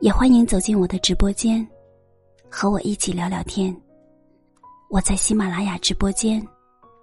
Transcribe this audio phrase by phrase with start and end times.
[0.00, 1.66] 也欢迎走进我的直播间，
[2.50, 3.74] 和我一起聊聊天。
[4.88, 6.42] 我在喜马拉雅直播间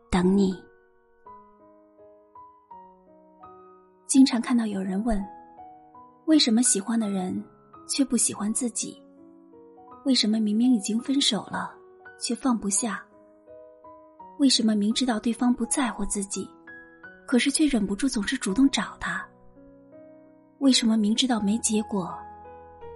[0.10, 0.60] 等你。
[4.08, 5.24] 经常看到有人问：
[6.26, 7.44] 为什么喜欢的人
[7.88, 9.00] 却不喜欢自己？
[10.04, 11.72] 为什么明明已经分手了，
[12.20, 13.06] 却放不下？
[14.40, 16.50] 为什么明知道对方不在乎自己，
[17.28, 19.24] 可是却忍不住总是主动找他？
[20.58, 22.12] 为什么明知道没结果？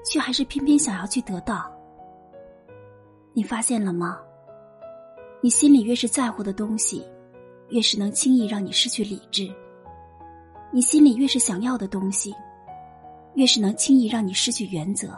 [0.03, 1.71] 却还是偏偏想要去得到。
[3.33, 4.19] 你发现了吗？
[5.41, 7.03] 你心里越是在乎的东西，
[7.69, 9.47] 越是能轻易让你失去理智；
[10.71, 12.35] 你心里越是想要的东西，
[13.35, 15.17] 越是能轻易让你失去原则。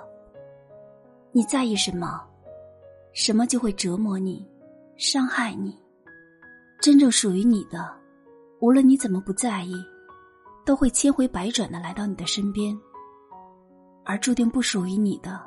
[1.32, 2.22] 你在意什么，
[3.14, 4.48] 什么就会折磨你、
[4.96, 5.78] 伤害你。
[6.80, 7.92] 真正属于你的，
[8.60, 9.74] 无论你怎么不在意，
[10.64, 12.78] 都会千回百转的来到你的身边。
[14.06, 15.40] 而注定不属于你的，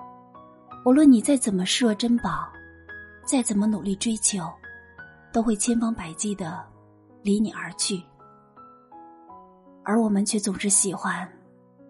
[0.84, 2.48] 无论你再怎么视若珍宝，
[3.24, 4.40] 再怎么努力追求，
[5.32, 6.64] 都会千方百计的
[7.22, 8.02] 离你而去。
[9.84, 11.30] 而我们却总是喜欢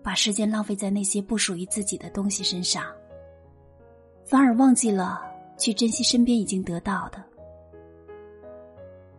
[0.02, 2.84] 把时间浪费在那些不属于自己的东西身上，
[4.24, 5.22] 反而忘记了
[5.56, 7.24] 去珍惜身边已经得到的。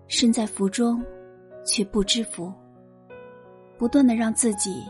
[0.08, 1.04] 身在福中，
[1.66, 2.54] 却不知福，
[3.78, 4.84] 不断的让自己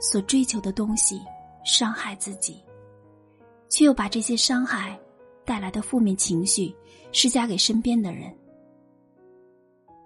[0.00, 1.20] 所追求的东西。
[1.66, 2.62] 伤害自己，
[3.68, 4.98] 却又把这些伤害
[5.44, 6.72] 带来的负面情绪
[7.10, 8.32] 施加给身边的人。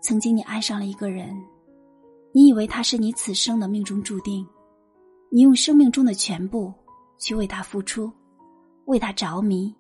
[0.03, 1.37] 曾经你爱上了一个人，
[2.33, 4.45] 你以为他是你此生的命中注定，
[5.31, 6.73] 你用生命中的全部
[7.19, 8.11] 去为他付出，
[8.87, 9.75] 为他着迷，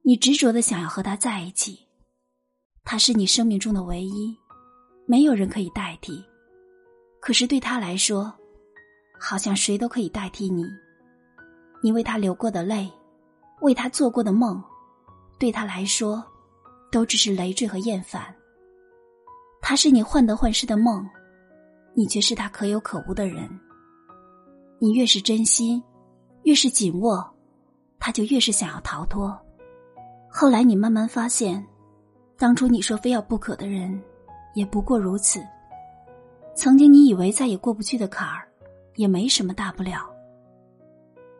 [0.00, 1.78] 你执着的想要和他在一起，
[2.82, 4.34] 他是你生命中的唯一，
[5.06, 6.24] 没有人可以代替。
[7.20, 8.32] 可是对他来说，
[9.20, 10.64] 好像谁都可以代替你。
[11.84, 12.90] 你为他流过的泪，
[13.60, 14.58] 为他做过的梦，
[15.38, 16.24] 对他来说，
[16.90, 18.34] 都只是累赘和厌烦。
[19.60, 21.06] 他是你患得患失的梦，
[21.92, 23.46] 你却是他可有可无的人。
[24.78, 25.82] 你越是珍惜，
[26.44, 27.22] 越是紧握，
[27.98, 29.38] 他就越是想要逃脱。
[30.30, 31.62] 后来你慢慢发现，
[32.38, 34.02] 当初你说非要不可的人，
[34.54, 35.38] 也不过如此。
[36.54, 38.48] 曾经你以为再也过不去的坎儿，
[38.94, 40.13] 也没什么大不了。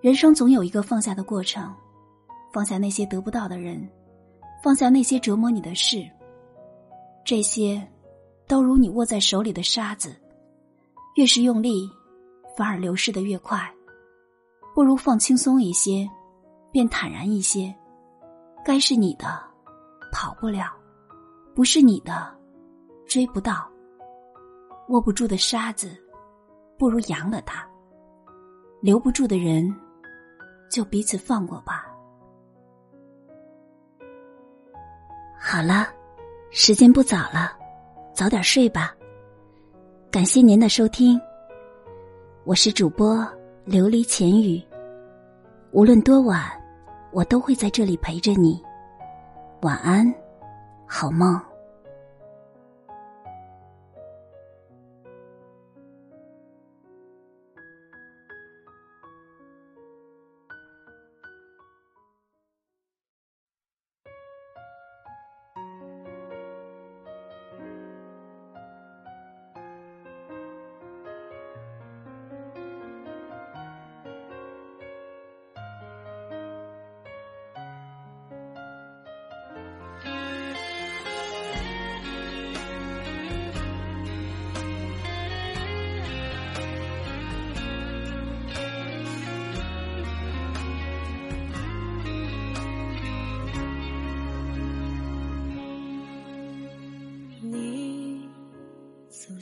[0.05, 1.75] 人生总有一个放下的过程，
[2.53, 3.89] 放下那些得不到的人，
[4.63, 6.07] 放下那些折磨你的事。
[7.25, 7.83] 这些，
[8.47, 10.15] 都如你握在手里的沙子，
[11.17, 11.91] 越是用力，
[12.55, 13.59] 反而流逝的越快。
[14.75, 16.07] 不如放轻松一些，
[16.71, 17.75] 便坦然一些。
[18.63, 19.43] 该是你的，
[20.13, 20.67] 跑不了；
[21.55, 22.31] 不是你的，
[23.07, 23.67] 追不到。
[24.91, 25.97] 握不住的沙子，
[26.79, 27.67] 不如扬了它；
[28.83, 29.75] 留不住的人。
[30.75, 31.87] 就彼此放过吧。
[35.39, 35.87] 好了，
[36.51, 37.57] 时间不早了，
[38.13, 38.93] 早点睡吧。
[40.11, 41.21] 感谢您的收听，
[42.43, 43.19] 我是主播
[43.69, 44.61] 琉璃浅语。
[45.71, 46.43] 无论多晚，
[47.13, 48.61] 我都会在这里陪着你。
[49.63, 50.13] 晚安，
[50.89, 51.41] 好梦。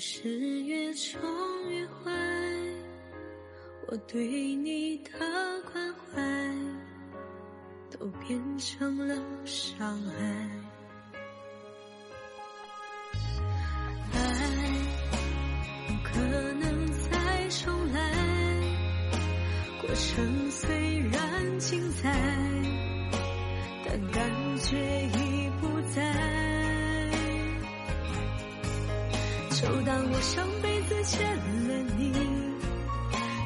[0.04, 0.28] 是
[0.64, 1.20] 越宠
[1.70, 2.10] 越坏，
[3.86, 4.26] 我对
[4.56, 5.12] 你的
[5.72, 6.20] 关怀
[7.88, 9.14] 都变成了
[9.44, 10.12] 伤害。
[14.12, 14.18] 爱
[15.86, 16.18] 不可
[16.54, 18.12] 能再重来，
[19.80, 20.50] 过程。
[20.50, 22.10] 虽然精彩，
[23.86, 24.76] 但感觉
[25.14, 26.41] 已不在。
[29.54, 32.10] 就当我上辈子欠了你，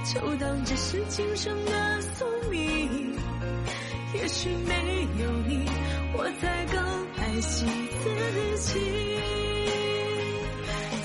[0.04, 3.12] 就当这是今生的宿命。
[4.14, 5.66] 也许没有你，
[6.14, 6.78] 我才更
[7.16, 7.66] 爱惜
[8.04, 8.04] 自
[8.58, 8.80] 己。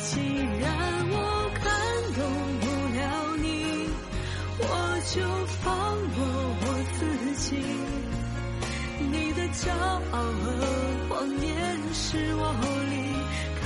[0.03, 0.09] 既
[0.59, 0.65] 然
[1.09, 1.15] 我
[1.55, 1.63] 看
[2.13, 2.21] 懂
[2.61, 2.65] 不
[2.95, 3.01] 了
[3.37, 3.45] 你，
[4.59, 4.63] 我
[5.07, 5.15] 就
[5.47, 5.65] 放
[6.13, 6.19] 过
[6.61, 6.99] 我自
[7.37, 7.47] 己。
[8.99, 9.61] 你的骄
[10.11, 10.45] 傲和
[11.09, 11.49] 谎言
[11.91, 12.41] 是我
[12.91, 12.93] 离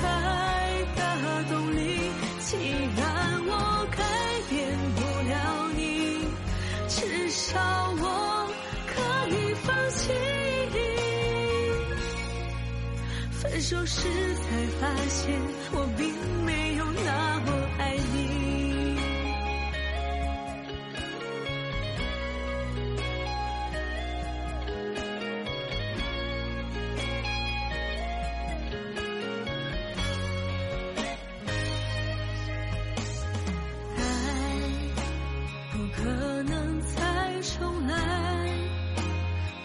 [13.36, 14.02] 分手时
[14.34, 15.38] 才发现，
[15.72, 18.96] 我并没有那么爱你。
[33.96, 34.00] 爱
[35.72, 37.94] 不可能再重来。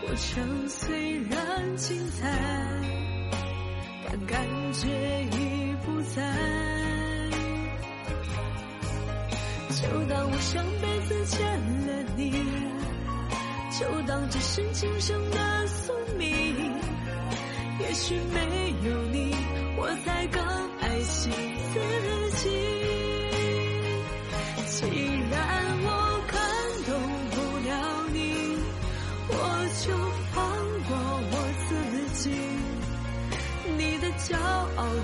[0.01, 2.27] 过程虽然精彩，
[4.11, 6.21] 但感觉已不在。
[9.69, 11.39] 就当我上辈子欠
[11.87, 12.31] 了你，
[13.79, 16.27] 就当这是今生的宿命。
[17.79, 19.33] 也许没有你，
[19.77, 20.43] 我才更
[20.81, 21.29] 爱惜
[21.73, 21.79] 自
[22.35, 22.49] 己。
[24.65, 25.10] 情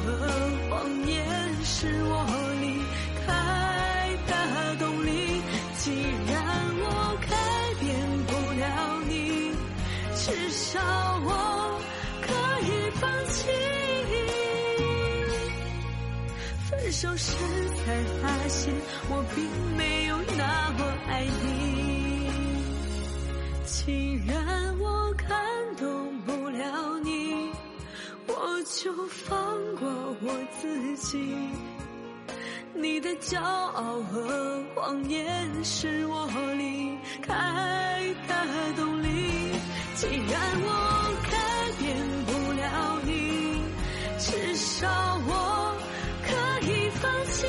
[0.08, 0.16] 和
[0.70, 1.16] 谎言
[1.66, 2.14] 是我
[2.62, 2.66] 离
[3.26, 3.28] 开
[4.26, 4.32] 的
[4.78, 5.12] 动力。
[5.78, 5.92] 既
[6.32, 6.36] 然
[6.80, 6.86] 我
[7.30, 7.36] 改
[7.80, 7.86] 变
[8.26, 8.66] 不了
[9.08, 9.12] 你，
[10.16, 10.80] 至少
[11.26, 11.30] 我
[12.22, 12.26] 可
[12.62, 12.70] 以
[13.00, 13.36] 放弃。
[16.70, 17.36] 分手时
[17.76, 17.84] 才
[18.22, 18.74] 发现，
[19.10, 19.38] 我并
[19.76, 21.12] 没有那么爱
[21.44, 22.32] 你。
[23.66, 25.28] 既然我看
[28.84, 29.36] 就放
[29.78, 29.90] 过
[30.22, 30.32] 我
[30.62, 31.18] 自己。
[32.76, 37.34] 你的骄傲和谎言是我离开
[38.28, 38.36] 的
[38.76, 39.08] 动力。
[39.96, 40.70] 既然我
[41.32, 41.38] 改
[41.80, 41.98] 变
[42.28, 43.64] 不了你，
[44.20, 44.88] 至少
[45.26, 45.76] 我
[46.22, 46.30] 可
[46.68, 46.72] 以
[47.02, 47.48] 放弃。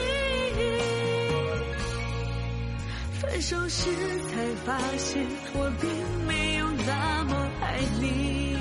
[3.20, 3.90] 分手时
[4.30, 4.32] 才
[4.64, 8.56] 发现，我并没有那么爱你